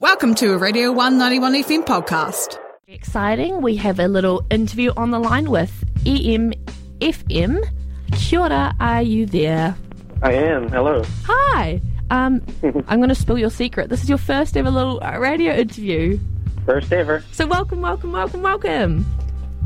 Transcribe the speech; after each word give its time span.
Welcome 0.00 0.34
to 0.36 0.52
a 0.52 0.58
Radio 0.58 0.90
191 0.90 1.54
FM 1.62 1.86
podcast. 1.86 2.58
Exciting. 2.88 3.62
We 3.62 3.76
have 3.76 4.00
a 4.00 4.08
little 4.08 4.44
interview 4.50 4.92
on 4.96 5.12
the 5.12 5.18
line 5.20 5.50
with 5.50 5.70
EM 6.04 6.52
FM. 6.98 7.62
Kia 8.12 8.40
ora, 8.40 8.74
are 8.80 9.02
you 9.02 9.24
there? 9.24 9.76
I 10.22 10.32
am. 10.32 10.68
Hello. 10.68 11.04
Hi. 11.26 11.80
Um, 12.10 12.42
I'm 12.88 12.98
going 12.98 13.08
to 13.08 13.14
spill 13.14 13.38
your 13.38 13.50
secret. 13.50 13.88
This 13.88 14.02
is 14.02 14.08
your 14.08 14.18
first 14.18 14.56
ever 14.56 14.70
little 14.70 15.02
uh, 15.02 15.16
radio 15.18 15.54
interview. 15.54 16.18
First 16.66 16.92
ever. 16.92 17.22
So 17.32 17.46
welcome, 17.46 17.80
welcome, 17.80 18.10
welcome, 18.12 18.42
welcome. 18.42 19.06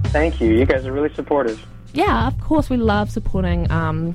Thank 0.05 0.41
you. 0.41 0.53
You 0.53 0.67
guys 0.67 0.85
are 0.87 0.93
really 0.93 1.13
supportive. 1.15 1.65
Yeah, 1.95 2.27
of 2.29 2.39
course 2.41 2.69
we 2.69 2.77
love 2.77 3.11
supporting 3.11 3.71
um, 3.71 4.15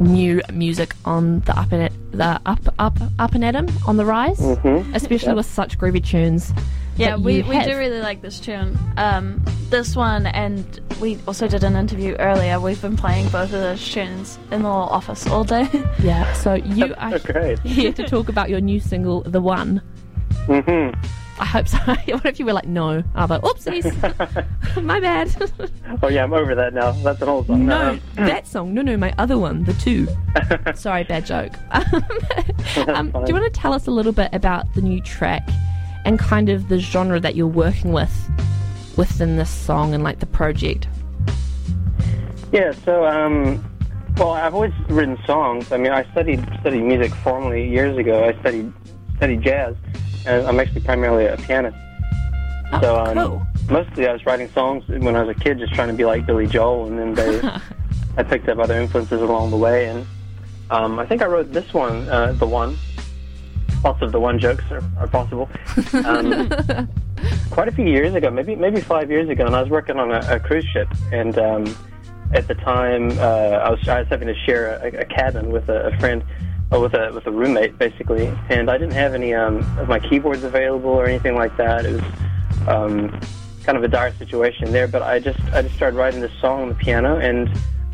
new 0.00 0.40
music 0.52 0.94
on 1.04 1.40
the 1.40 1.58
up 1.58 1.72
and 1.72 1.90
the 2.12 2.40
up 2.46 2.60
up 2.78 2.98
up 3.18 3.34
and 3.34 3.44
Adam 3.44 3.66
on 3.86 3.96
the 3.96 4.04
rise, 4.04 4.40
Mhm. 4.40 4.94
especially 4.94 5.28
Yep. 5.28 5.36
with 5.36 5.46
such 5.46 5.78
groovy 5.78 6.04
tunes. 6.04 6.52
Yeah, 6.96 7.16
we, 7.16 7.42
we 7.42 7.56
have. 7.56 7.66
do 7.66 7.76
really 7.76 8.00
like 8.00 8.22
this 8.22 8.38
tune. 8.38 8.78
Um, 8.96 9.42
this 9.68 9.96
one, 9.96 10.26
and 10.26 10.64
we 11.00 11.18
also 11.26 11.48
did 11.48 11.64
an 11.64 11.74
interview 11.74 12.14
earlier. 12.20 12.60
We've 12.60 12.80
been 12.80 12.96
playing 12.96 13.30
both 13.30 13.52
of 13.52 13.60
those 13.60 13.84
tunes 13.92 14.38
in 14.52 14.62
the 14.62 14.68
little 14.68 14.84
office 14.88 15.26
all 15.26 15.42
day. 15.42 15.68
Yeah. 15.98 16.32
So 16.34 16.54
you 16.54 16.94
are 16.98 17.18
Great. 17.18 17.58
here 17.60 17.92
to 17.92 18.04
talk 18.06 18.28
about 18.28 18.48
your 18.48 18.60
new 18.60 18.78
single, 18.78 19.22
"The 19.22 19.40
One." 19.40 19.82
hmm 20.46 20.90
I 21.38 21.44
hope 21.44 21.66
so. 21.68 21.78
what 22.06 22.26
if 22.26 22.38
you 22.38 22.46
were 22.46 22.52
like, 22.52 22.66
no? 22.66 23.02
Like, 23.14 23.42
oopsies, 23.42 23.84
my 24.82 25.00
bad. 25.00 25.34
Oh 26.02 26.08
yeah, 26.08 26.22
I'm 26.24 26.32
over 26.32 26.54
that 26.54 26.74
now. 26.74 26.92
That's 26.92 27.20
an 27.22 27.28
old 27.28 27.46
song. 27.46 27.66
no, 27.66 27.90
Um, 27.90 28.00
that 28.14 28.46
song. 28.46 28.72
No, 28.74 28.82
no, 28.82 28.96
my 28.96 29.12
other 29.18 29.36
one, 29.38 29.64
the 29.64 29.72
two. 29.74 30.06
Sorry, 30.74 31.04
bad 31.04 31.26
joke. 31.26 31.52
um, 32.88 33.10
do 33.10 33.24
you 33.28 33.34
want 33.34 33.44
to 33.44 33.50
tell 33.52 33.72
us 33.72 33.86
a 33.86 33.90
little 33.90 34.12
bit 34.12 34.28
about 34.32 34.72
the 34.74 34.82
new 34.82 35.00
track 35.00 35.48
and 36.04 36.18
kind 36.18 36.48
of 36.48 36.68
the 36.68 36.78
genre 36.78 37.18
that 37.18 37.34
you're 37.34 37.46
working 37.46 37.92
with 37.92 38.12
within 38.96 39.36
this 39.36 39.50
song 39.50 39.92
and 39.94 40.04
like 40.04 40.20
the 40.20 40.26
project? 40.26 40.86
Yeah. 42.52 42.72
So, 42.84 43.04
um, 43.06 43.64
well, 44.18 44.30
I've 44.30 44.54
always 44.54 44.72
written 44.88 45.18
songs. 45.26 45.72
I 45.72 45.78
mean, 45.78 45.90
I 45.92 46.08
studied 46.12 46.40
studied 46.60 46.82
music 46.82 47.12
formally 47.16 47.68
years 47.68 47.96
ago. 47.98 48.24
I 48.24 48.38
studied 48.40 48.72
studied 49.16 49.42
jazz, 49.42 49.74
I'm 50.26 50.58
actually 50.60 50.80
primarily 50.82 51.26
a 51.26 51.36
pianist. 51.36 51.76
Oh, 52.72 52.80
So, 52.80 52.98
um, 52.98 53.14
cool. 53.16 53.46
mostly 53.70 54.06
I 54.08 54.12
was 54.12 54.24
writing 54.26 54.48
songs 54.50 54.86
when 54.88 55.14
I 55.16 55.22
was 55.22 55.36
a 55.36 55.38
kid, 55.40 55.58
just 55.58 55.74
trying 55.74 55.88
to 55.88 55.94
be 55.94 56.04
like 56.04 56.26
Billy 56.26 56.46
Joel, 56.46 56.86
and 56.86 56.98
then 56.98 57.14
they, 57.14 57.40
I 58.16 58.22
picked 58.22 58.48
up 58.48 58.58
other 58.58 58.74
influences 58.80 59.20
along 59.20 59.50
the 59.50 59.56
way, 59.56 59.88
and 59.88 60.06
um, 60.70 60.98
I 60.98 61.06
think 61.06 61.22
I 61.22 61.26
wrote 61.26 61.52
this 61.52 61.72
one, 61.74 62.08
uh, 62.08 62.32
the 62.32 62.46
one. 62.46 62.76
Lots 63.84 64.00
of 64.00 64.12
the 64.12 64.20
one 64.20 64.38
jokes 64.38 64.64
are, 64.70 64.82
are 64.98 65.06
possible. 65.08 65.48
Um, 66.04 66.48
quite 67.50 67.68
a 67.68 67.72
few 67.72 67.86
years 67.86 68.14
ago, 68.14 68.30
maybe 68.30 68.54
maybe 68.56 68.80
five 68.80 69.10
years 69.10 69.28
ago, 69.28 69.46
and 69.46 69.54
I 69.54 69.60
was 69.62 69.70
working 69.70 69.98
on 69.98 70.10
a, 70.10 70.20
a 70.36 70.40
cruise 70.40 70.64
ship, 70.66 70.88
and 71.12 71.38
um, 71.38 71.76
at 72.32 72.48
the 72.48 72.54
time 72.54 73.10
uh, 73.18 73.22
I 73.64 73.70
was 73.70 73.88
I 73.88 74.00
was 74.00 74.08
having 74.08 74.28
to 74.28 74.34
share 74.44 74.76
a, 74.82 75.00
a 75.02 75.04
cabin 75.04 75.50
with 75.50 75.68
a, 75.68 75.86
a 75.88 75.98
friend, 75.98 76.22
uh, 76.74 76.80
with 76.80 76.94
a 76.94 77.12
with 77.12 77.26
a 77.26 77.30
roommate 77.30 77.78
basically, 77.78 78.26
and 78.48 78.70
I 78.70 78.78
didn't 78.78 78.94
have 78.94 79.14
any 79.14 79.34
um, 79.34 79.58
of 79.78 79.88
my 79.88 79.98
keyboards 80.00 80.42
available 80.44 80.90
or 80.90 81.06
anything 81.06 81.34
like 81.34 81.56
that. 81.56 81.84
It 81.86 81.92
was 81.92 82.68
um, 82.68 83.20
kind 83.64 83.78
of 83.78 83.84
a 83.84 83.88
dire 83.88 84.14
situation 84.14 84.72
there, 84.72 84.88
but 84.88 85.02
I 85.02 85.18
just 85.18 85.38
I 85.52 85.62
just 85.62 85.74
started 85.76 85.96
writing 85.96 86.20
this 86.20 86.32
song 86.40 86.62
on 86.62 86.68
the 86.70 86.74
piano, 86.74 87.16
and 87.18 87.48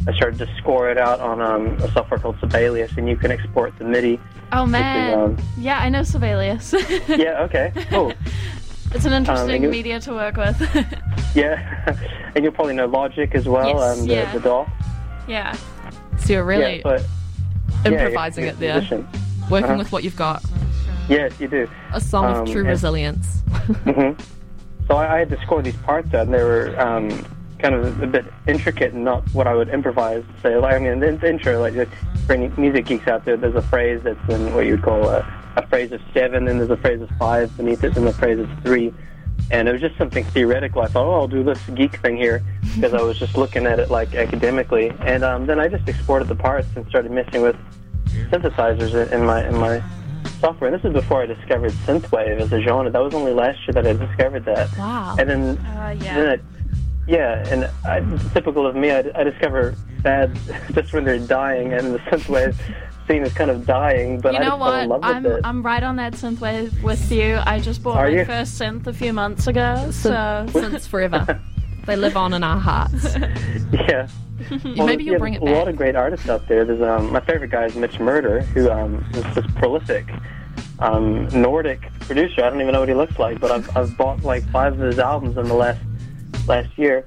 I 0.06 0.12
started 0.14 0.38
to 0.38 0.48
score 0.56 0.90
it 0.90 0.98
out 0.98 1.20
on 1.20 1.40
um, 1.40 1.66
a 1.82 1.90
software 1.92 2.18
called 2.18 2.36
Sibelius, 2.40 2.92
and 2.96 3.08
you 3.08 3.16
can 3.16 3.30
export 3.30 3.76
the 3.78 3.84
MIDI. 3.84 4.18
Oh 4.52 4.66
man, 4.66 5.18
um, 5.18 5.36
yeah, 5.58 5.78
I 5.80 5.88
know 5.88 6.02
Sibelius. 6.02 6.72
Yeah, 7.08 7.42
okay, 7.42 7.72
cool. 7.90 8.12
it's 8.94 9.04
an 9.04 9.12
interesting 9.12 9.56
and 9.56 9.64
you- 9.64 9.70
media 9.70 10.00
to 10.00 10.12
work 10.12 10.36
with. 10.36 10.58
Yeah, 11.32 11.94
and 12.34 12.42
you'll 12.42 12.52
probably 12.52 12.74
know 12.74 12.86
Logic 12.86 13.32
as 13.36 13.46
well, 13.46 13.68
Yes, 13.68 14.00
um, 14.00 14.06
the, 14.08 14.14
yeah. 14.14 14.32
the 14.32 14.40
DAW. 14.40 14.66
yeah, 15.28 15.56
So 16.18 16.32
you're 16.32 16.44
really 16.44 16.76
yeah, 16.78 16.82
but 16.82 17.06
improvising 17.84 18.44
yeah, 18.44 18.50
it 18.50 18.58
there, 18.58 18.74
musician. 18.74 19.08
working 19.50 19.70
Uh-huh. 19.70 19.78
with 19.78 19.92
what 19.92 20.04
you've 20.04 20.16
got. 20.16 20.42
Yes, 21.08 21.32
you 21.40 21.48
do. 21.48 21.68
A 21.92 22.00
song 22.00 22.24
Um, 22.26 22.36
of 22.42 22.50
true 22.50 22.60
and- 22.60 22.68
resilience. 22.68 23.40
hmm 23.84 24.10
So 24.86 24.96
I, 24.96 25.14
I 25.16 25.18
had 25.20 25.30
to 25.30 25.40
score 25.42 25.62
these 25.62 25.76
parts 25.78 26.12
out, 26.14 26.26
and 26.26 26.34
they 26.34 26.42
were 26.42 26.78
um, 26.80 27.08
kind 27.58 27.74
of 27.74 28.02
a 28.02 28.06
bit 28.06 28.24
intricate 28.46 28.92
and 28.92 29.04
not 29.04 29.22
what 29.34 29.46
I 29.46 29.54
would 29.54 29.68
improvise. 29.68 30.24
Say, 30.42 30.56
like, 30.56 30.74
I 30.74 30.78
mean, 30.78 31.00
the, 31.00 31.12
the 31.12 31.28
intro, 31.28 31.60
like 31.60 31.74
for 32.26 32.32
any 32.34 32.48
music 32.56 32.86
geeks 32.86 33.06
out 33.08 33.24
there, 33.24 33.36
there's 33.36 33.54
a 33.54 33.62
phrase 33.62 34.00
that's 34.02 34.28
in 34.28 34.52
what 34.54 34.66
you 34.66 34.72
would 34.72 34.82
call 34.82 35.08
a, 35.08 35.24
a 35.56 35.66
phrase 35.66 35.92
of 35.92 36.00
seven, 36.14 36.48
and 36.48 36.60
there's 36.60 36.70
a 36.70 36.76
phrase 36.76 37.00
of 37.00 37.08
five 37.18 37.54
beneath 37.56 37.82
it, 37.84 37.96
and 37.96 38.06
a 38.08 38.12
phrase 38.12 38.38
of 38.38 38.48
three. 38.62 38.92
And 39.50 39.68
it 39.68 39.72
was 39.72 39.80
just 39.80 39.96
something 39.98 40.24
theoretical. 40.24 40.82
I 40.82 40.86
thought, 40.86 41.06
oh, 41.06 41.12
I'll 41.12 41.28
do 41.28 41.42
this 41.42 41.60
geek 41.74 41.96
thing 42.00 42.16
here 42.16 42.42
because 42.74 42.94
I 42.94 43.02
was 43.02 43.18
just 43.18 43.36
looking 43.36 43.66
at 43.66 43.80
it 43.80 43.90
like 43.90 44.14
academically. 44.14 44.92
And 45.00 45.24
um, 45.24 45.46
then 45.46 45.58
I 45.58 45.68
just 45.68 45.88
exported 45.88 46.28
the 46.28 46.36
parts 46.36 46.68
and 46.76 46.86
started 46.88 47.10
messing 47.10 47.42
with 47.42 47.56
synthesizers 48.30 48.94
in- 48.94 49.12
in 49.12 49.26
my 49.26 49.46
in 49.48 49.56
my 49.56 49.82
software. 50.40 50.72
And 50.72 50.78
this 50.78 50.88
is 50.88 50.92
before 50.94 51.22
I 51.22 51.26
discovered 51.26 51.72
synthwave 51.86 52.40
as 52.40 52.52
a 52.52 52.60
genre. 52.60 52.90
That 52.90 53.02
was 53.02 53.14
only 53.14 53.32
last 53.32 53.58
year 53.66 53.74
that 53.74 53.86
I 53.86 53.92
discovered 53.92 54.44
that. 54.44 54.76
Wow. 54.78 55.16
And 55.18 55.28
then, 55.28 55.58
uh, 55.58 55.96
yeah. 56.00 56.14
then 56.14 56.28
it, 56.28 56.40
yeah, 57.06 57.48
and 57.48 57.70
I, 57.84 58.00
typical 58.32 58.66
of 58.66 58.76
me, 58.76 58.92
I, 58.92 59.02
I 59.16 59.24
discover 59.24 59.74
fads 60.02 60.38
just 60.72 60.92
when 60.92 61.04
they're 61.04 61.18
dying, 61.18 61.72
and 61.72 61.94
the 61.94 61.98
synthwave 61.98 62.54
scene 63.10 63.22
is 63.22 63.32
kind 63.32 63.50
of 63.50 63.66
dying. 63.66 64.20
But 64.20 64.34
you 64.34 64.38
I 64.38 64.42
know 64.42 64.50
just 64.50 64.58
fell 64.60 64.74
in 64.74 64.88
what? 64.88 65.00
love 65.02 65.16
I'm 65.16 65.22
with 65.22 65.32
it. 65.32 65.40
I'm 65.44 65.62
right 65.62 65.82
on 65.82 65.96
that 65.96 66.14
synthwave 66.14 66.82
with 66.82 67.10
you. 67.10 67.38
I 67.44 67.60
just 67.60 67.82
bought 67.82 67.96
Are 67.96 68.10
my 68.10 68.18
you? 68.18 68.24
first 68.24 68.60
synth 68.60 68.86
a 68.86 68.92
few 68.92 69.12
months 69.12 69.46
ago, 69.46 69.90
so 69.90 70.46
Since 70.52 70.86
forever. 70.86 71.40
they 71.86 71.96
live 71.96 72.16
on 72.16 72.32
in 72.34 72.44
our 72.44 72.58
hearts. 72.58 73.16
yeah. 73.72 74.08
Well, 74.64 74.86
Maybe 74.86 75.04
you'll 75.04 75.12
yeah, 75.12 75.18
bring 75.18 75.34
it 75.34 75.42
there's 75.44 75.54
A 75.54 75.58
lot 75.58 75.68
of 75.68 75.76
great 75.76 75.94
artists 75.94 76.26
out 76.30 76.48
there. 76.48 76.64
There's 76.64 76.80
um, 76.80 77.12
my 77.12 77.20
favorite 77.20 77.50
guy 77.50 77.66
is 77.66 77.76
Mitch 77.76 78.00
Murder, 78.00 78.40
who 78.40 78.70
um, 78.70 79.04
is 79.12 79.22
this 79.34 79.44
prolific 79.56 80.08
um, 80.78 81.28
Nordic 81.28 81.82
producer. 82.00 82.42
I 82.42 82.48
don't 82.48 82.60
even 82.62 82.72
know 82.72 82.80
what 82.80 82.88
he 82.88 82.94
looks 82.94 83.18
like, 83.18 83.38
but 83.38 83.50
I've, 83.50 83.76
I've 83.76 83.94
bought 83.98 84.22
like 84.24 84.42
five 84.50 84.72
of 84.72 84.80
his 84.80 84.98
albums 84.98 85.36
in 85.36 85.46
the 85.46 85.54
last 85.54 85.80
last 86.48 86.76
year, 86.78 87.04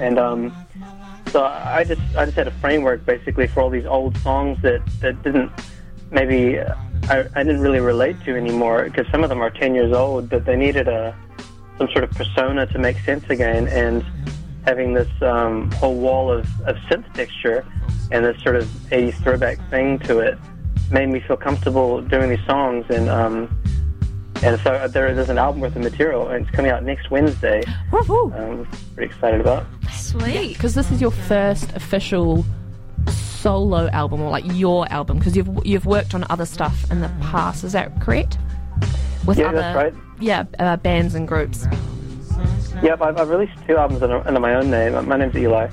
and 0.00 0.18
um, 0.18 0.59
so 1.30 1.44
I 1.44 1.84
just 1.84 2.00
I 2.16 2.24
just 2.24 2.36
had 2.36 2.48
a 2.48 2.52
framework 2.52 3.04
basically 3.04 3.46
for 3.46 3.60
all 3.62 3.70
these 3.70 3.86
old 3.86 4.16
songs 4.18 4.60
that 4.62 4.82
that 5.00 5.22
didn't 5.22 5.50
maybe 6.10 6.58
uh, 6.58 6.74
I, 7.08 7.26
I 7.34 7.42
didn't 7.42 7.60
really 7.60 7.80
relate 7.80 8.22
to 8.24 8.36
anymore 8.36 8.84
because 8.84 9.06
some 9.10 9.22
of 9.22 9.28
them 9.28 9.40
are 9.40 9.50
10 9.50 9.74
years 9.74 9.92
old, 9.92 10.28
but 10.28 10.44
they 10.44 10.56
needed 10.56 10.88
a 10.88 11.16
some 11.78 11.88
sort 11.92 12.04
of 12.04 12.10
persona 12.10 12.66
to 12.66 12.78
make 12.78 12.98
sense 13.00 13.24
again. 13.30 13.66
And 13.68 14.04
having 14.66 14.92
this 14.92 15.08
um, 15.22 15.70
whole 15.72 15.96
wall 15.96 16.30
of, 16.30 16.46
of 16.62 16.76
synth 16.88 17.10
texture 17.14 17.64
and 18.12 18.24
this 18.24 18.40
sort 18.42 18.56
of 18.56 18.64
80s 18.90 19.14
throwback 19.22 19.58
thing 19.70 19.98
to 20.00 20.18
it 20.18 20.38
made 20.90 21.08
me 21.08 21.20
feel 21.20 21.36
comfortable 21.36 22.02
doing 22.02 22.28
these 22.28 22.44
songs. 22.44 22.84
And 22.90 23.08
um, 23.08 23.56
and 24.42 24.58
so 24.60 24.88
there's 24.88 25.28
an 25.28 25.38
album 25.38 25.60
worth 25.60 25.76
of 25.76 25.82
material, 25.82 26.28
and 26.28 26.46
it's 26.46 26.54
coming 26.54 26.70
out 26.70 26.82
next 26.82 27.10
Wednesday. 27.10 27.62
Woohoo. 27.90 28.38
Um, 28.38 28.68
pretty 28.94 29.12
excited 29.12 29.40
about. 29.40 29.66
Sweet. 30.10 30.54
Because 30.54 30.74
this 30.74 30.90
is 30.90 31.00
your 31.00 31.10
first 31.10 31.72
official 31.74 32.44
solo 33.08 33.88
album, 33.88 34.20
or 34.20 34.30
like 34.30 34.44
your 34.46 34.90
album, 34.92 35.18
because 35.18 35.36
you've 35.36 35.48
you've 35.64 35.86
worked 35.86 36.14
on 36.14 36.24
other 36.30 36.46
stuff 36.46 36.90
in 36.90 37.00
the 37.00 37.10
past. 37.20 37.64
Is 37.64 37.72
that 37.72 38.00
correct? 38.00 38.38
With 39.26 39.38
Yeah, 39.38 39.48
other, 39.48 39.58
that's 39.58 39.76
right. 39.76 39.94
Yeah, 40.20 40.44
uh, 40.58 40.76
bands 40.76 41.14
and 41.14 41.26
groups. 41.26 41.66
Yep, 42.82 43.02
I've, 43.02 43.18
I've 43.18 43.28
released 43.28 43.52
two 43.66 43.76
albums 43.76 44.02
under, 44.02 44.26
under 44.26 44.40
my 44.40 44.54
own 44.54 44.70
name. 44.70 44.92
My 45.06 45.16
name's 45.16 45.36
Eli, 45.36 45.68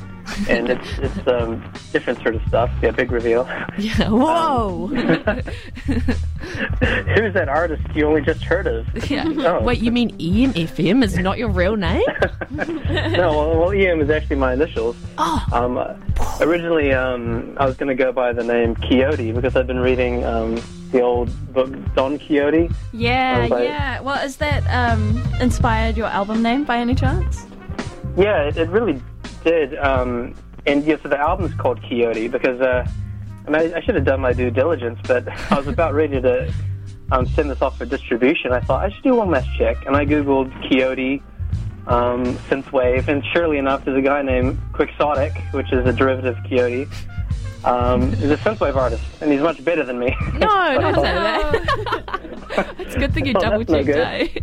and 0.50 0.70
it's 0.70 0.88
it's 1.00 1.28
um, 1.28 1.64
different 1.92 2.22
sort 2.22 2.36
of 2.36 2.42
stuff. 2.48 2.70
Yeah, 2.82 2.92
big 2.92 3.12
reveal. 3.12 3.48
Yeah. 3.78 4.10
Whoa. 4.10 4.88
Who's 5.88 7.34
that 7.34 7.48
artist 7.48 7.84
you 7.94 8.08
only 8.08 8.22
just 8.22 8.44
heard 8.44 8.66
of? 8.68 9.10
yeah. 9.10 9.26
Oh. 9.28 9.62
Wait, 9.62 9.80
you 9.80 9.92
mean 9.92 10.18
EMFM 10.18 11.04
is 11.04 11.18
not 11.18 11.38
your 11.38 11.50
real 11.50 11.76
name? 11.76 12.02
no, 12.52 13.30
well, 13.38 13.60
well, 13.60 13.72
EM 13.72 14.02
is 14.02 14.10
actually 14.10 14.38
my 14.38 14.54
initials. 14.54 14.96
Oh. 15.18 15.46
Um, 15.52 15.78
originally, 16.42 16.92
um, 16.92 17.56
I 17.60 17.66
was 17.66 17.78
going 17.78 17.96
to 17.96 18.04
go 18.04 18.12
by 18.12 18.34
the 18.34 18.44
name 18.44 18.76
Quixote 18.76 19.32
because 19.32 19.56
I've 19.56 19.68
been 19.68 19.80
reading 19.80 20.24
um, 20.26 20.60
the 20.92 21.02
old 21.02 21.30
book 21.54 21.72
Don 21.96 22.18
Quixote. 22.18 22.70
Yeah, 22.94 23.48
Um, 23.52 23.62
yeah. 23.62 24.00
Well, 24.00 24.24
is 24.26 24.38
that 24.38 24.64
um, 24.74 25.22
inspired 25.40 25.98
your 25.98 26.08
album 26.08 26.42
name 26.42 26.64
by 26.64 26.78
any 26.78 26.96
chance? 26.96 27.46
Yeah, 28.18 28.44
it, 28.48 28.58
it 28.58 28.70
really 28.70 29.00
did. 29.48 29.78
Um, 29.78 30.36
and 30.66 30.84
yeah, 30.84 30.98
so 31.02 31.10
the 31.10 31.18
album's 31.18 31.54
called 31.56 31.82
Quixote 31.82 32.28
because 32.28 32.60
uh, 32.60 32.86
I, 33.48 33.50
mean, 33.50 33.74
I, 33.74 33.82
should 33.82 33.96
have 33.96 34.04
done 34.04 34.20
my 34.20 34.34
due 34.34 34.52
diligence, 34.52 35.00
but 35.08 35.28
I 35.52 35.58
was 35.58 35.68
about 35.68 35.94
ready 35.94 36.22
to 36.22 36.54
um, 37.12 37.26
send 37.28 37.50
this 37.50 37.62
off 37.62 37.78
for 37.78 37.86
distribution. 37.86 38.52
I 38.52 38.60
thought 38.60 38.84
I 38.84 38.90
should 38.90 39.04
do 39.04 39.16
one 39.16 39.32
last 39.32 39.48
check, 39.58 39.86
and 39.86 39.96
I 39.96 40.06
googled 40.06 40.52
Quixote 40.68 41.24
um, 41.88 42.26
synthwave, 42.50 43.08
and 43.08 43.24
surely 43.34 43.58
enough, 43.58 43.86
there's 43.86 43.98
a 43.98 44.02
guy 44.02 44.22
named 44.22 44.60
Quixotic, 44.74 45.54
which 45.54 45.72
is 45.72 45.86
a 45.86 45.94
derivative 45.94 46.38
of 46.38 46.44
Quixote. 46.44 46.88
Um, 47.64 48.14
he's 48.14 48.30
a 48.32 48.38
synthwave 48.38 48.76
artist, 48.76 49.04
and 49.22 49.32
he's 49.32 49.42
much 49.42 49.64
better 49.64 49.84
than 49.84 50.00
me. 50.00 50.16
No, 50.34 50.78
don't 50.80 50.96
say 50.96 51.02
that. 52.56 52.76
it's 52.80 52.96
a 52.96 53.00
good 53.00 53.14
thing 53.14 53.26
you 53.26 53.34
Oh, 53.36 53.40
double 53.42 53.64
that's 53.66 53.70
no 53.70 53.84
checked, 53.84 54.38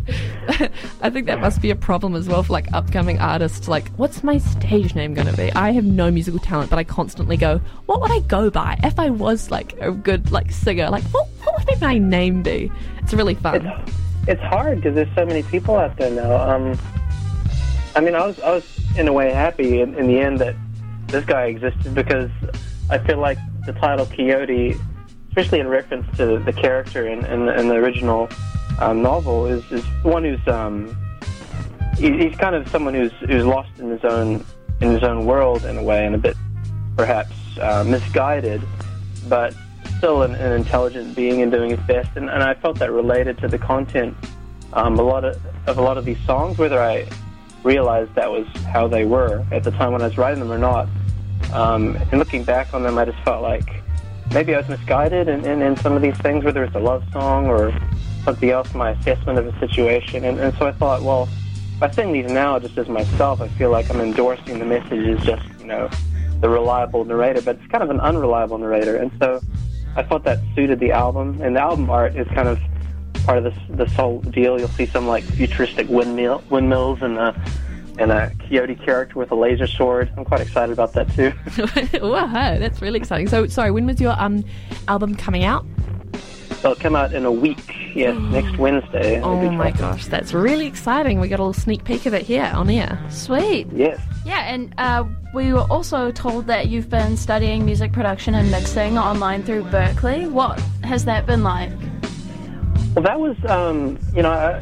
eh? 0.51 0.67
I 1.01 1.09
think 1.09 1.25
that 1.27 1.39
must 1.39 1.61
be 1.61 1.71
a 1.71 1.75
problem 1.75 2.15
as 2.15 2.27
well 2.27 2.43
for 2.43 2.53
like 2.53 2.71
upcoming 2.73 3.19
artists. 3.19 3.67
Like, 3.67 3.89
what's 3.97 4.23
my 4.23 4.37
stage 4.37 4.95
name 4.95 5.13
going 5.13 5.27
to 5.27 5.35
be? 5.35 5.51
I 5.53 5.71
have 5.71 5.85
no 5.85 6.11
musical 6.11 6.39
talent, 6.39 6.69
but 6.69 6.77
I 6.77 6.83
constantly 6.83 7.37
go, 7.37 7.59
what 7.87 8.01
would 8.01 8.11
I 8.11 8.19
go 8.19 8.49
by 8.49 8.77
if 8.83 8.99
I 8.99 9.09
was 9.09 9.49
like 9.49 9.73
a 9.81 9.91
good 9.91 10.31
like 10.31 10.51
singer? 10.51 10.89
Like, 10.89 11.03
what, 11.05 11.27
what 11.43 11.65
would 11.67 11.81
my 11.81 11.97
name 11.97 12.43
be? 12.43 12.71
It's 12.99 13.13
really 13.13 13.35
fun. 13.35 13.65
It's, 13.65 13.91
it's 14.27 14.41
hard 14.41 14.77
because 14.77 14.95
there's 14.95 15.13
so 15.15 15.25
many 15.25 15.43
people 15.43 15.77
out 15.77 15.97
there 15.97 16.11
now. 16.11 16.49
Um, 16.49 16.77
I 17.95 18.01
mean, 18.01 18.13
I 18.13 18.25
was 18.25 18.39
I 18.41 18.51
was 18.51 18.97
in 18.97 19.07
a 19.07 19.13
way 19.13 19.31
happy 19.31 19.81
in, 19.81 19.95
in 19.95 20.07
the 20.07 20.19
end 20.19 20.39
that 20.39 20.55
this 21.07 21.23
guy 21.25 21.45
existed 21.45 21.93
because 21.95 22.29
I 22.89 22.97
feel 22.99 23.17
like 23.17 23.37
the 23.65 23.73
title 23.73 24.05
Quixote, 24.05 24.75
especially 25.29 25.59
in 25.59 25.67
reference 25.67 26.05
to 26.17 26.39
the 26.39 26.53
character 26.53 27.07
in, 27.07 27.25
in, 27.25 27.45
the, 27.45 27.59
in 27.59 27.67
the 27.67 27.75
original 27.75 28.29
um, 28.79 29.01
novel, 29.01 29.47
is, 29.47 29.63
is 29.71 29.83
one 30.03 30.23
who's 30.23 30.47
um, 30.47 30.95
he, 31.97 32.11
he's 32.17 32.37
kind 32.37 32.55
of 32.55 32.67
someone 32.69 32.93
who's 32.93 33.11
who's 33.27 33.45
lost 33.45 33.79
in 33.79 33.89
his 33.89 34.03
own 34.03 34.45
in 34.81 34.91
his 34.91 35.03
own 35.03 35.25
world 35.25 35.65
in 35.65 35.77
a 35.77 35.83
way, 35.83 36.05
and 36.05 36.15
a 36.15 36.17
bit 36.17 36.35
perhaps 36.97 37.33
uh, 37.59 37.83
misguided, 37.85 38.61
but 39.27 39.55
still 39.97 40.23
an, 40.23 40.35
an 40.35 40.51
intelligent 40.51 41.15
being 41.15 41.41
and 41.41 41.51
doing 41.51 41.71
his 41.71 41.79
best. 41.87 42.15
And, 42.15 42.29
and 42.29 42.43
I 42.43 42.53
felt 42.53 42.79
that 42.79 42.91
related 42.91 43.37
to 43.39 43.47
the 43.47 43.57
content 43.57 44.15
um, 44.73 44.99
a 44.99 45.01
lot 45.01 45.23
of, 45.23 45.41
of 45.67 45.77
a 45.77 45.81
lot 45.81 45.97
of 45.97 46.05
these 46.05 46.19
songs, 46.25 46.57
whether 46.57 46.81
I 46.81 47.07
realized 47.63 48.13
that 48.15 48.29
was 48.29 48.45
how 48.65 48.87
they 48.87 49.05
were 49.05 49.45
at 49.51 49.63
the 49.63 49.71
time 49.71 49.93
when 49.93 50.01
I 50.01 50.07
was 50.07 50.17
writing 50.17 50.39
them 50.39 50.51
or 50.51 50.57
not. 50.57 50.87
Um, 51.53 51.95
and 51.95 52.19
looking 52.19 52.43
back 52.43 52.73
on 52.73 52.83
them, 52.83 52.97
I 52.97 53.05
just 53.05 53.19
felt 53.23 53.41
like 53.41 53.83
maybe 54.33 54.53
I 54.53 54.59
was 54.59 54.69
misguided 54.69 55.27
in, 55.27 55.45
in, 55.45 55.61
in 55.61 55.77
some 55.77 55.93
of 55.93 56.01
these 56.01 56.17
things, 56.17 56.43
whether 56.43 56.63
it's 56.63 56.75
a 56.75 56.79
love 56.79 57.03
song 57.11 57.47
or 57.47 57.73
something 58.23 58.49
else, 58.49 58.73
my 58.73 58.91
assessment 58.91 59.37
of 59.39 59.45
the 59.45 59.59
situation. 59.59 60.25
And, 60.25 60.39
and 60.39 60.55
so 60.57 60.65
I 60.65 60.71
thought, 60.71 61.03
well, 61.03 61.29
by 61.79 61.91
saying 61.91 62.13
these 62.13 62.31
now 62.31 62.59
just 62.59 62.77
as 62.77 62.87
myself, 62.87 63.41
I 63.41 63.47
feel 63.49 63.69
like 63.69 63.89
I'm 63.89 64.01
endorsing 64.01 64.59
the 64.59 64.65
message 64.65 65.07
as 65.07 65.23
just, 65.25 65.45
you 65.59 65.67
know, 65.67 65.89
the 66.41 66.49
reliable 66.49 67.05
narrator, 67.05 67.41
but 67.41 67.57
it's 67.57 67.67
kind 67.67 67.83
of 67.83 67.89
an 67.89 67.99
unreliable 67.99 68.57
narrator. 68.57 68.97
And 68.97 69.11
so 69.19 69.41
I 69.95 70.03
thought 70.03 70.23
that 70.23 70.39
suited 70.55 70.79
the 70.79 70.91
album. 70.91 71.41
And 71.41 71.55
the 71.55 71.61
album 71.61 71.89
art 71.89 72.15
is 72.15 72.27
kind 72.29 72.47
of 72.47 72.59
part 73.25 73.37
of 73.37 73.43
this 73.43 73.57
this 73.69 73.93
whole 73.93 74.21
deal. 74.21 74.59
You'll 74.59 74.67
see 74.69 74.85
some 74.85 75.07
like 75.07 75.23
futuristic 75.23 75.87
windmill 75.89 76.43
windmills 76.49 77.01
and 77.01 77.17
a 77.17 77.33
and 77.97 78.11
a 78.11 78.31
coyote 78.47 78.75
character 78.75 79.17
with 79.17 79.31
a 79.31 79.35
laser 79.35 79.67
sword. 79.67 80.11
I'm 80.17 80.25
quite 80.25 80.41
excited 80.41 80.73
about 80.73 80.93
that 80.93 81.11
too. 81.13 81.33
wow, 82.05 82.57
that's 82.57 82.81
really 82.81 82.99
exciting. 82.99 83.27
So, 83.27 83.47
sorry, 83.47 83.71
when 83.71 83.85
was 83.85 83.99
your 84.01 84.15
um 84.19 84.43
album 84.87 85.15
coming 85.15 85.43
out? 85.43 85.65
It'll 86.59 86.75
come 86.75 86.95
out 86.95 87.13
in 87.13 87.25
a 87.25 87.31
week. 87.31 87.75
Yes, 87.93 88.17
next 88.31 88.57
Wednesday. 88.57 89.21
Oh 89.21 89.39
be 89.39 89.49
my 89.49 89.71
gosh, 89.71 90.07
that's 90.07 90.33
really 90.33 90.65
exciting. 90.65 91.19
We 91.19 91.27
got 91.27 91.39
a 91.39 91.43
little 91.43 91.53
sneak 91.53 91.83
peek 91.83 92.05
of 92.05 92.13
it 92.13 92.23
here 92.23 92.51
on 92.53 92.69
air. 92.69 92.99
Sweet. 93.09 93.67
Yes. 93.71 93.99
Yeah, 94.25 94.51
and 94.51 94.73
uh, 94.77 95.05
we 95.33 95.53
were 95.53 95.67
also 95.69 96.11
told 96.11 96.47
that 96.47 96.67
you've 96.67 96.89
been 96.89 97.15
studying 97.15 97.65
music 97.65 97.93
production 97.93 98.33
and 98.33 98.49
mixing 98.49 98.97
online 98.97 99.43
through 99.43 99.65
Berklee. 99.65 100.29
What 100.29 100.59
has 100.83 101.05
that 101.05 101.25
been 101.25 101.43
like? 101.43 101.71
Well, 102.95 103.03
that 103.03 103.19
was, 103.19 103.35
um, 103.49 103.99
you 104.13 104.21
know, 104.21 104.31
uh, 104.31 104.61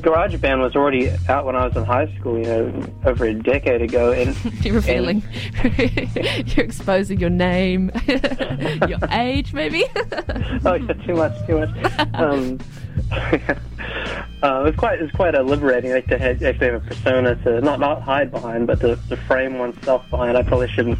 GarageBand 0.00 0.60
was 0.60 0.76
already 0.76 1.10
out 1.28 1.44
when 1.44 1.56
I 1.56 1.66
was 1.66 1.76
in 1.76 1.84
high 1.84 2.06
school, 2.16 2.38
you 2.38 2.44
know, 2.44 2.86
over 3.04 3.24
a 3.24 3.34
decade 3.34 3.82
ago. 3.82 4.12
And 4.12 4.36
You're 4.64 4.76
revealing, 4.76 5.24
you're 5.76 6.64
exposing 6.64 7.18
your 7.18 7.30
name, 7.30 7.90
your 8.86 9.00
age, 9.10 9.52
maybe. 9.52 9.86
oh, 10.64 10.74
yeah, 10.74 10.92
too 11.04 11.14
much, 11.14 11.46
too 11.48 11.58
much. 11.58 12.14
Um, 12.14 12.60
uh, 13.10 14.60
it 14.60 14.64
was 14.64 14.76
quite, 14.76 15.00
it 15.00 15.02
was 15.02 15.10
quite 15.10 15.34
liberating, 15.34 15.90
like 15.90 16.06
to 16.06 16.16
have, 16.18 16.40
actually 16.40 16.66
have 16.68 16.84
a 16.84 16.86
persona 16.86 17.34
to 17.42 17.60
not 17.60 17.80
not 17.80 18.02
hide 18.02 18.30
behind, 18.30 18.68
but 18.68 18.78
to, 18.82 18.96
to 19.08 19.16
frame 19.16 19.58
oneself 19.58 20.08
behind. 20.10 20.36
I 20.36 20.44
probably 20.44 20.68
shouldn't 20.68 20.98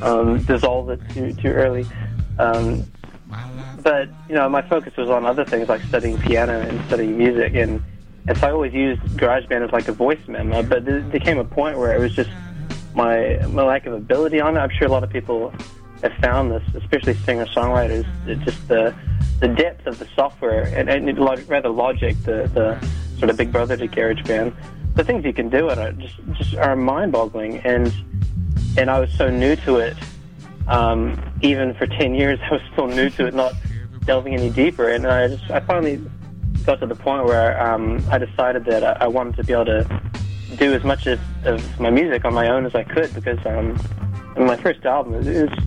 um, 0.00 0.38
dissolve 0.44 0.90
it 0.90 1.00
too 1.10 1.32
too 1.34 1.48
early. 1.48 1.86
Um, 2.38 2.84
but 3.82 4.08
you 4.28 4.34
know, 4.34 4.48
my 4.48 4.62
focus 4.62 4.96
was 4.96 5.08
on 5.08 5.26
other 5.26 5.44
things 5.44 5.68
like 5.68 5.82
studying 5.82 6.18
piano 6.18 6.60
and 6.60 6.84
studying 6.86 7.16
music, 7.16 7.54
and 7.54 7.82
and 8.26 8.36
so 8.36 8.48
I 8.48 8.50
always 8.50 8.72
used 8.72 9.00
GarageBand 9.16 9.64
as 9.64 9.72
like 9.72 9.88
a 9.88 9.92
voice 9.92 10.20
memo. 10.26 10.62
But 10.62 10.84
there, 10.84 11.00
there 11.00 11.20
came 11.20 11.38
a 11.38 11.44
point 11.44 11.78
where 11.78 11.94
it 11.94 12.00
was 12.00 12.14
just 12.14 12.30
my 12.94 13.38
my 13.48 13.62
lack 13.62 13.86
of 13.86 13.92
ability 13.92 14.40
on 14.40 14.56
it. 14.56 14.60
I'm 14.60 14.70
sure 14.70 14.86
a 14.86 14.90
lot 14.90 15.04
of 15.04 15.10
people 15.10 15.52
have 16.02 16.12
found 16.20 16.50
this, 16.50 16.62
especially 16.74 17.14
singer 17.14 17.46
songwriters. 17.46 18.06
Just 18.44 18.66
the 18.68 18.94
the 19.40 19.48
depth 19.48 19.86
of 19.86 19.98
the 19.98 20.06
software 20.16 20.64
and, 20.76 20.88
and 20.88 21.18
lo- 21.18 21.36
rather 21.46 21.68
Logic, 21.68 22.16
the 22.24 22.50
the 22.54 22.88
sort 23.18 23.30
of 23.30 23.36
big 23.36 23.52
brother 23.52 23.76
to 23.76 23.88
GarageBand. 23.88 24.54
The 24.94 25.04
things 25.04 25.24
you 25.24 25.32
can 25.32 25.48
do 25.48 25.70
in 25.70 25.78
it 25.78 25.98
just 25.98 26.16
just 26.32 26.56
are 26.56 26.74
mind 26.76 27.12
boggling, 27.12 27.58
and 27.58 27.92
and 28.76 28.90
I 28.90 29.00
was 29.00 29.12
so 29.12 29.30
new 29.30 29.56
to 29.56 29.76
it. 29.76 29.96
Um, 30.66 31.20
even 31.42 31.74
for 31.74 31.86
ten 31.86 32.14
years, 32.14 32.38
I 32.50 32.54
was 32.54 32.62
still 32.72 32.86
new 32.88 33.10
to 33.10 33.26
it, 33.26 33.34
not 33.34 33.52
delving 34.04 34.34
any 34.34 34.50
deeper. 34.50 34.88
And 34.88 35.06
I 35.06 35.28
just 35.28 35.50
I 35.50 35.60
finally 35.60 36.00
got 36.64 36.80
to 36.80 36.86
the 36.86 36.94
point 36.94 37.24
where 37.24 37.60
um, 37.60 38.02
I 38.10 38.18
decided 38.18 38.64
that 38.66 38.84
I, 38.84 39.04
I 39.04 39.06
wanted 39.06 39.36
to 39.36 39.44
be 39.44 39.52
able 39.52 39.66
to 39.66 40.02
do 40.56 40.72
as 40.72 40.82
much 40.82 41.06
of, 41.06 41.20
of 41.46 41.80
my 41.80 41.90
music 41.90 42.24
on 42.24 42.34
my 42.34 42.48
own 42.48 42.64
as 42.66 42.74
I 42.74 42.82
could 42.82 43.12
because 43.14 43.38
um, 43.46 43.78
my 44.36 44.56
first 44.56 44.84
album 44.84 45.14
it 45.14 45.50
was 45.50 45.58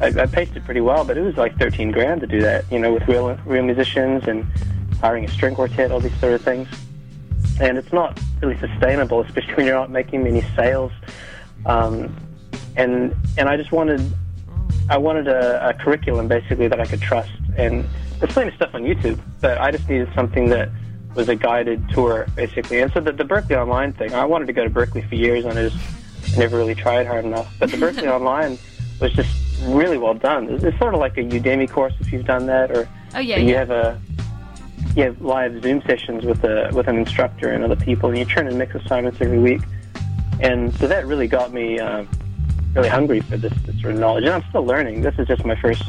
I, 0.00 0.22
I 0.22 0.26
paced 0.26 0.54
it 0.56 0.64
pretty 0.64 0.80
well, 0.80 1.04
but 1.04 1.16
it 1.16 1.22
was 1.22 1.36
like 1.36 1.58
thirteen 1.58 1.90
grand 1.90 2.20
to 2.20 2.26
do 2.26 2.40
that, 2.42 2.70
you 2.70 2.78
know, 2.78 2.92
with 2.92 3.06
real 3.08 3.34
real 3.46 3.62
musicians 3.62 4.26
and 4.28 4.46
hiring 5.00 5.24
a 5.24 5.28
string 5.28 5.54
quartet, 5.54 5.90
all 5.90 6.00
these 6.00 6.18
sort 6.20 6.34
of 6.34 6.42
things. 6.42 6.68
And 7.60 7.78
it's 7.78 7.92
not 7.92 8.20
really 8.42 8.58
sustainable, 8.58 9.22
especially 9.22 9.54
when 9.54 9.66
you're 9.66 9.74
not 9.74 9.90
making 9.90 10.22
many 10.22 10.42
sales. 10.54 10.92
Um, 11.64 12.14
and 12.76 13.14
and 13.38 13.48
I 13.48 13.56
just 13.56 13.72
wanted 13.72 14.02
I 14.88 14.98
wanted 14.98 15.28
a, 15.28 15.68
a 15.68 15.74
curriculum 15.74 16.28
basically 16.28 16.68
that 16.68 16.80
I 16.80 16.86
could 16.86 17.00
trust. 17.00 17.30
And 17.56 17.84
there's 18.20 18.32
plenty 18.32 18.50
of 18.50 18.54
stuff 18.56 18.74
on 18.74 18.82
YouTube, 18.82 19.20
but 19.40 19.58
I 19.58 19.70
just 19.70 19.88
needed 19.88 20.08
something 20.14 20.48
that 20.50 20.70
was 21.14 21.28
a 21.28 21.34
guided 21.34 21.88
tour 21.90 22.26
basically. 22.36 22.80
And 22.80 22.92
so 22.92 23.00
the, 23.00 23.12
the 23.12 23.24
Berklee 23.24 23.60
Online 23.60 23.92
thing, 23.92 24.14
I 24.14 24.24
wanted 24.24 24.46
to 24.46 24.52
go 24.52 24.64
to 24.64 24.70
Berklee 24.70 25.08
for 25.08 25.14
years, 25.14 25.44
and 25.44 25.58
I 25.58 25.68
just 25.68 26.38
never 26.38 26.56
really 26.56 26.74
tried 26.74 27.06
hard 27.06 27.24
enough. 27.24 27.52
But 27.58 27.70
the 27.70 27.76
Berklee 27.76 28.10
Online 28.12 28.58
was 29.00 29.12
just 29.12 29.30
really 29.62 29.98
well 29.98 30.14
done. 30.14 30.48
It's, 30.50 30.64
it's 30.64 30.78
sort 30.78 30.94
of 30.94 31.00
like 31.00 31.16
a 31.16 31.22
Udemy 31.22 31.70
course 31.70 31.94
if 32.00 32.12
you've 32.12 32.26
done 32.26 32.46
that, 32.46 32.70
or 32.70 32.88
Oh 33.14 33.20
yeah, 33.20 33.38
you 33.38 33.52
yeah. 33.52 33.58
have 33.58 33.70
a 33.70 34.00
you 34.94 35.04
have 35.04 35.20
live 35.20 35.62
Zoom 35.62 35.82
sessions 35.82 36.24
with 36.24 36.44
a 36.44 36.70
with 36.72 36.88
an 36.88 36.96
instructor 36.96 37.50
and 37.50 37.64
other 37.64 37.76
people, 37.76 38.08
and 38.10 38.18
you 38.18 38.24
turn 38.24 38.46
in 38.46 38.58
mix 38.58 38.74
assignments 38.74 39.20
every 39.20 39.38
week. 39.38 39.62
And 40.40 40.74
so 40.74 40.86
that 40.86 41.06
really 41.06 41.28
got 41.28 41.52
me 41.52 41.78
uh, 41.78 42.04
really 42.76 42.88
hungry 42.88 43.20
for 43.20 43.36
this, 43.36 43.52
this 43.64 43.80
sort 43.80 43.94
of 43.94 44.00
knowledge. 44.00 44.24
And 44.24 44.34
I'm 44.34 44.44
still 44.50 44.64
learning. 44.64 45.00
This 45.00 45.14
is 45.18 45.26
just 45.26 45.44
my 45.44 45.56
first 45.60 45.82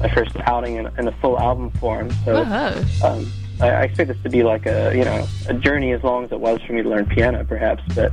my 0.00 0.08
first 0.08 0.34
outing 0.46 0.76
in, 0.76 0.86
in 0.98 1.06
a 1.06 1.12
full 1.20 1.38
album 1.38 1.70
form. 1.72 2.10
So 2.24 2.44
Oh, 2.46 2.84
um, 3.04 3.30
I, 3.60 3.68
I 3.68 3.82
expect 3.82 4.08
this 4.08 4.22
to 4.22 4.30
be 4.30 4.42
like 4.42 4.66
a 4.66 4.92
you 4.96 5.04
know 5.04 5.26
a 5.48 5.54
journey 5.54 5.92
as 5.92 6.02
long 6.02 6.24
as 6.24 6.32
it 6.32 6.40
was 6.40 6.60
for 6.62 6.72
me 6.72 6.82
to 6.82 6.88
learn 6.88 7.06
piano, 7.06 7.44
perhaps. 7.44 7.82
But 7.94 8.12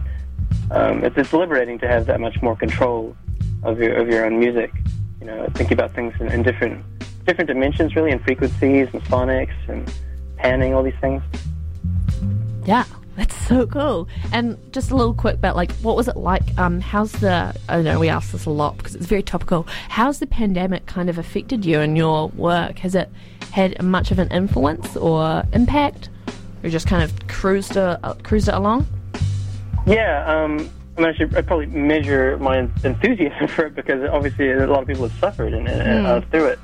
um, 0.72 1.04
it's, 1.04 1.18
it's 1.18 1.34
liberating 1.34 1.80
to 1.80 1.88
have 1.88 2.06
that 2.08 2.20
much 2.20 2.42
more 2.42 2.56
control 2.56 3.16
of 3.64 3.80
your 3.80 3.96
of 3.96 4.10
your 4.10 4.26
own 4.26 4.40
music. 4.40 4.72
You 5.20 5.28
know, 5.28 5.48
thinking 5.54 5.74
about 5.74 5.94
things 5.94 6.14
in, 6.20 6.32
in 6.32 6.44
different 6.44 6.84
different 7.26 7.48
dimensions, 7.48 7.96
really, 7.96 8.12
and 8.12 8.22
frequencies 8.24 8.88
and 8.94 9.04
sonics 9.04 9.54
and 9.68 9.92
panning, 10.38 10.74
all 10.74 10.82
these 10.84 11.00
things. 11.02 11.22
yeah, 12.66 12.86
that's 13.20 13.36
so 13.36 13.68
cool. 13.68 14.08
And 14.32 14.58
just 14.72 14.92
a 14.92 14.96
little 14.96 15.14
quick 15.14 15.42
bit, 15.42 15.52
like, 15.54 15.72
what 15.74 15.98
was 15.98 16.08
it 16.08 16.16
like? 16.16 16.58
Um, 16.58 16.80
how's 16.80 17.12
the? 17.12 17.54
I 17.68 17.82
know 17.82 18.00
we 18.00 18.08
ask 18.08 18.32
this 18.32 18.46
a 18.46 18.50
lot 18.50 18.78
because 18.78 18.96
it's 18.96 19.08
very 19.08 19.24
topical. 19.24 19.68
How's 19.90 20.20
the 20.20 20.28
pandemic 20.28 20.86
kind 20.86 21.10
of 21.10 21.18
affected 21.18 21.66
you 21.66 21.82
and 21.82 21.98
your 21.98 22.30
work? 22.30 22.80
Has 22.80 22.96
it 22.96 23.10
had 23.52 23.82
much 23.84 24.12
of 24.12 24.20
an 24.20 24.30
influence 24.30 24.96
or 24.96 25.44
impact, 25.52 26.10
or 26.64 26.70
just 26.70 26.88
kind 26.88 27.04
of 27.04 27.28
cruised 27.28 27.76
uh, 27.76 27.98
cruised 28.24 28.48
it 28.48 28.54
along? 28.54 28.88
Yeah, 29.86 30.24
um, 30.26 30.70
I 30.98 31.02
mean, 31.02 31.10
I 31.10 31.14
should 31.14 31.36
I'd 31.36 31.46
probably 31.46 31.66
measure 31.66 32.38
my 32.38 32.60
enthusiasm 32.60 33.48
for 33.50 33.66
it 33.66 33.76
because 33.76 34.02
obviously 34.10 34.52
a 34.52 34.66
lot 34.66 34.82
of 34.82 34.88
people 34.88 35.10
have 35.10 35.20
suffered 35.20 35.54
and, 35.54 35.68
and 35.68 36.08
uh, 36.08 36.22
through 36.32 36.46
it. 36.46 36.60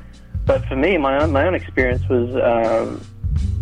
But 0.45 0.63
for 0.67 0.75
me, 0.75 0.97
my 0.97 1.21
own, 1.21 1.31
my 1.31 1.47
own 1.47 1.55
experience 1.55 2.07
was 2.07 2.35
um, 2.35 3.01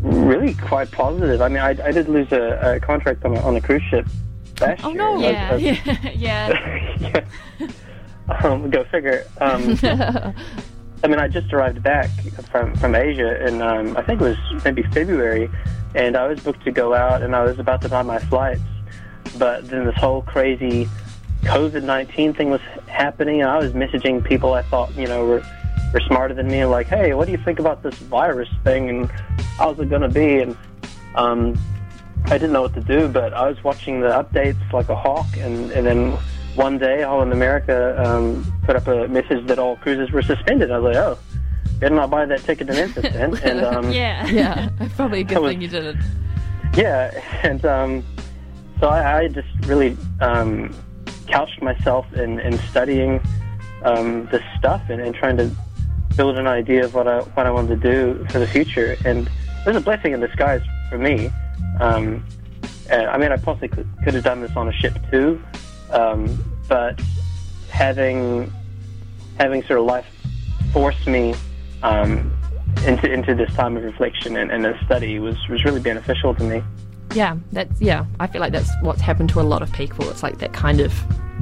really 0.04 0.54
quite 0.56 0.92
positive. 0.92 1.42
I 1.42 1.48
mean, 1.48 1.60
I, 1.60 1.70
I 1.70 1.92
did 1.92 2.08
lose 2.10 2.32
a, 2.32 2.76
a 2.76 2.80
contract 2.80 3.24
on 3.26 3.36
a, 3.36 3.40
on 3.42 3.56
a 3.56 3.62
cruise 3.62 3.82
ship 3.90 4.06
last 4.62 4.84
Oh, 4.84 4.90
year. 4.90 4.98
no. 4.98 5.20
Yeah, 5.20 5.50
I 5.50 5.54
was- 5.54 5.62
yeah, 6.16 6.98
yeah. 7.00 7.26
yeah. 7.60 7.68
Um, 8.44 8.70
go 8.70 8.84
figure. 8.86 9.26
Um, 9.42 9.78
I 11.04 11.08
mean, 11.08 11.20
I 11.20 11.28
just 11.28 11.52
arrived 11.52 11.84
back 11.84 12.10
from 12.52 12.74
from 12.76 12.96
Asia, 12.96 13.38
and 13.46 13.62
um, 13.62 13.98
I 13.98 14.02
think 14.04 14.22
it 14.22 14.24
was 14.24 14.64
maybe 14.64 14.84
February, 14.84 15.50
and 15.96 16.16
I 16.16 16.28
was 16.28 16.40
booked 16.40 16.64
to 16.64 16.72
go 16.72 16.94
out, 16.94 17.22
and 17.22 17.36
I 17.36 17.44
was 17.44 17.60
about 17.60 17.82
to 17.82 17.90
buy 17.90 18.02
my 18.04 18.20
flights, 18.20 18.62
but 19.38 19.68
then 19.68 19.86
this 19.86 19.96
whole 19.98 20.22
crazy 20.22 20.88
COVID 21.42 21.84
nineteen 21.84 22.34
thing 22.34 22.50
was 22.50 22.62
happening. 22.88 23.42
And 23.42 23.50
I 23.50 23.58
was 23.58 23.74
messaging 23.74 24.24
people 24.24 24.54
I 24.54 24.62
thought 24.62 24.96
you 24.96 25.06
know 25.08 25.26
were 25.26 25.44
were 25.94 26.00
smarter 26.02 26.34
than 26.34 26.48
me, 26.48 26.64
like, 26.64 26.88
hey, 26.88 27.14
what 27.14 27.26
do 27.26 27.34
you 27.34 27.38
think 27.44 27.60
about 27.60 27.84
this 27.84 27.96
virus 27.96 28.50
thing, 28.64 28.90
and 28.90 29.12
how's 29.58 29.80
it 29.80 29.90
gonna 29.90 30.10
be? 30.10 30.40
And 30.40 30.58
um, 31.16 31.58
I 32.26 32.38
didn't 32.38 32.54
know 32.54 32.62
what 32.62 32.74
to 32.76 32.82
do, 32.82 33.08
but 33.08 33.34
I 33.34 33.48
was 33.50 33.64
watching 33.64 34.00
the 34.02 34.10
updates 34.10 34.72
like 34.72 34.90
a 34.90 34.96
hawk, 34.96 35.28
and 35.38 35.72
and 35.72 35.86
then 35.86 36.12
one 36.56 36.78
day, 36.78 37.02
Holland 37.02 37.34
America 37.34 38.02
um, 38.06 38.46
put 38.66 38.76
up 38.76 38.88
a 38.88 39.08
message 39.08 39.46
that 39.48 39.58
all 39.60 39.76
cruises 39.78 40.12
were 40.12 40.22
suspended. 40.22 40.70
I 40.72 40.78
was 40.78 40.94
like, 40.96 41.04
oh, 41.04 41.18
better 41.80 41.96
not 41.96 42.10
buy 42.12 42.26
that 42.26 42.42
ticket 42.44 42.68
to 42.68 42.74
Memphis 42.74 43.12
then. 43.12 43.36
And 43.44 43.62
um, 43.66 43.92
Yeah. 43.92 44.26
Yeah, 44.40 44.70
I 44.80 44.88
probably 44.90 45.22
a 45.22 45.24
good 45.24 45.36
That 45.38 45.42
was- 45.42 45.52
thing 45.54 45.62
you 45.62 45.68
didn't. 45.68 45.98
yeah, 46.76 47.12
and 47.44 47.66
um, 47.66 48.04
so 48.80 48.88
I, 48.88 49.20
I 49.22 49.28
just 49.30 49.48
really 49.66 49.98
um, 50.22 50.74
couched 51.28 51.62
myself 51.62 52.06
in, 52.14 52.40
in 52.40 52.58
studying 52.70 53.20
um, 53.84 54.28
this 54.32 54.44
stuff 54.58 54.82
and, 54.90 55.02
and 55.02 55.14
trying 55.16 55.38
to 55.38 55.50
build 56.16 56.38
an 56.38 56.46
idea 56.48 56.86
of 56.86 56.94
what 56.94 57.08
I 57.08 57.20
what 57.22 57.46
I 57.48 57.52
wanted 57.52 57.82
to 57.82 57.92
do 57.92 58.26
for 58.30 58.38
the 58.40 58.48
future. 58.48 58.96
And 59.06 59.28
it 59.28 59.32
was 59.66 59.76
a 59.76 59.82
blessing 59.82 60.14
in 60.14 60.20
disguise 60.20 60.62
for 60.90 60.98
me. 60.98 61.32
Um, 61.80 62.26
and, 62.90 63.08
I 63.08 63.18
mean, 63.18 63.32
I 63.32 63.38
possibly 63.38 63.70
could, 63.70 63.88
could 64.04 64.14
have 64.14 64.24
done 64.24 64.42
this 64.42 64.56
on 64.56 64.68
a 64.68 64.74
ship 64.74 64.96
too, 65.12 65.42
um, 65.92 66.44
but 66.68 67.00
having 67.70 68.52
having 69.40 69.64
sort 69.64 69.80
of 69.80 69.86
life 69.86 70.06
force 70.72 71.08
me 71.08 71.34
um, 71.82 72.32
into 72.86 73.12
into 73.12 73.34
this 73.36 73.52
time 73.56 73.76
of 73.78 73.84
reflection 73.84 74.38
and, 74.38 74.52
and 74.52 74.66
a 74.66 74.84
study 74.86 75.20
was 75.20 75.36
was 75.50 75.64
really 75.64 75.80
beneficial 75.80 76.36
to 76.36 76.44
me. 76.44 76.62
Yeah, 77.14 77.38
that's 77.52 77.80
yeah. 77.82 78.06
I 78.20 78.28
feel 78.28 78.42
like 78.42 78.52
that's 78.52 78.70
what's 78.82 79.02
happened 79.02 79.30
to 79.30 79.42
a 79.42 79.44
lot 79.44 79.62
of 79.62 79.72
people. 79.74 80.10
It's 80.10 80.24
like 80.24 80.40
that 80.40 80.54
kind 80.54 80.80
of 80.82 80.94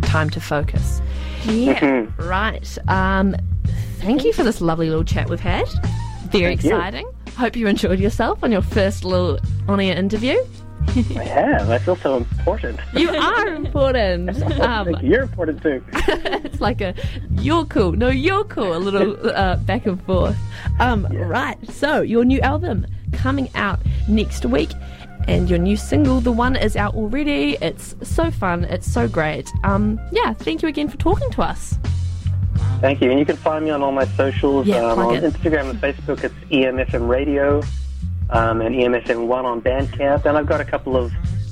time 0.04 0.30
to 0.32 0.40
focus. 0.42 1.02
Yeah, 1.46 1.80
Mhm. 1.80 2.18
right. 2.30 2.78
Um, 2.88 3.36
thank 4.00 4.24
you 4.24 4.34
for 4.34 4.44
this 4.44 4.62
lovely 4.62 4.90
little 4.90 5.04
chat 5.04 5.30
we've 5.30 5.40
had. 5.40 5.68
Very 6.32 6.56
Thank 6.56 6.64
you. 6.94 7.12
Hope 7.38 7.56
you 7.56 7.68
enjoyed 7.68 8.00
yourself 8.00 8.44
on 8.44 8.52
your 8.52 8.62
first 8.62 9.04
little 9.04 9.40
on-air 9.68 9.96
interview. 9.96 10.38
I 10.88 11.24
have. 11.24 11.70
I 11.70 11.78
feel 11.78 11.96
so 11.96 12.18
important. 12.18 12.80
You 12.94 13.10
are 13.10 13.48
important. 13.48 14.42
Um. 14.62 14.90
You're 15.02 15.24
important 15.24 15.62
too. 15.64 15.84
it's 15.94 16.60
like 16.62 16.82
a 16.82 16.94
you're 17.32 17.66
cool, 17.66 17.94
no 17.94 18.10
you're 18.10 18.44
cool, 18.44 18.76
a 18.76 18.78
little 18.78 19.30
uh, 19.30 19.56
back 19.58 19.86
and 19.86 20.02
forth. 20.04 20.38
Um, 20.80 21.08
Right, 21.12 21.58
so 21.72 22.02
your 22.02 22.26
new 22.26 22.40
album 22.42 22.86
coming 23.14 23.50
out 23.56 23.80
next 24.08 24.46
week, 24.46 24.72
and 25.28 25.50
your 25.50 25.60
new 25.60 25.78
single, 25.78 26.20
the 26.20 26.32
one 26.32 26.56
is 26.56 26.76
out 26.76 26.94
already. 26.96 27.58
It's 27.62 27.96
so 28.04 28.30
fun, 28.30 28.66
it's 28.66 28.92
so 28.92 29.08
great. 29.08 29.52
Um, 29.64 30.00
yeah, 30.12 30.34
thank 30.34 30.62
you 30.62 30.68
again 30.68 30.90
for 30.90 30.98
talking 30.98 31.30
to 31.32 31.42
us. 31.44 31.76
Thank 32.82 33.00
you. 33.02 33.12
And 33.12 33.20
you 33.20 33.26
can 33.26 33.38
find 33.38 33.64
me 33.66 33.72
on 33.72 33.82
all 33.84 33.92
my 33.92 34.06
socials. 34.06 34.66
Yeah, 34.68 34.78
um, 34.92 35.00
on 35.00 35.16
it. 35.16 35.24
Instagram 35.24 35.70
and 35.70 35.80
Facebook, 35.80 36.24
it's 36.24 36.34
EMFM 36.52 37.08
Radio 37.08 37.62
um, 38.32 38.62
and 38.62 38.76
EMFM1 38.76 39.44
on 39.44 39.62
Bandcamp. 39.62 40.26
And 40.26 40.36
I've 40.38 40.48
got 40.48 40.60
a 40.62 40.66
couple 40.66 40.98
of 40.98 41.12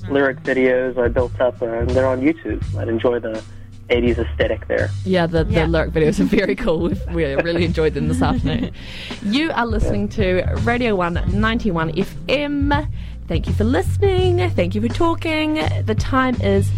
lyric 0.09 0.41
videos 0.41 0.97
I 0.97 1.07
built 1.07 1.39
up, 1.39 1.61
uh, 1.61 1.67
and 1.67 1.89
they're 1.91 2.07
on 2.07 2.21
YouTube. 2.21 2.63
I'd 2.77 2.87
enjoy 2.87 3.19
the 3.19 3.43
80s 3.89 4.17
aesthetic 4.17 4.67
there. 4.67 4.89
Yeah, 5.05 5.27
the, 5.27 5.43
the 5.43 5.53
Yeah. 5.53 5.65
lyric 5.65 5.91
videos 5.91 6.19
are 6.19 6.23
very 6.23 6.55
cool. 6.55 6.79
We've, 6.79 7.05
we 7.13 7.25
really 7.35 7.63
enjoyed 7.65 7.93
them 7.93 8.07
this 8.07 8.21
afternoon. 8.21 8.71
You 9.23 9.51
are 9.51 9.65
listening 9.67 10.09
to 10.09 10.43
Radio 10.63 10.95
191 10.95 11.91
FM. 11.93 12.87
Thank 13.27 13.47
you 13.47 13.53
for 13.53 13.63
listening. 13.65 14.49
Thank 14.51 14.73
you 14.73 14.81
for 14.81 14.87
talking. 14.87 15.55
The 15.85 15.95
time 15.95 16.35
is 16.41 16.69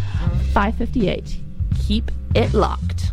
5.58. 0.53 1.37
Keep 1.87 2.11
it 2.35 2.53
locked. 2.53 3.11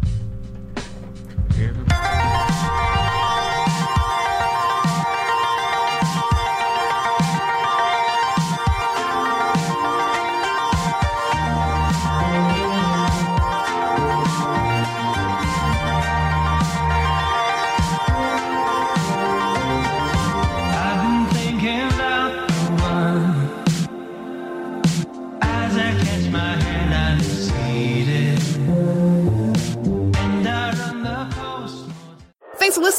I've 1.60 2.07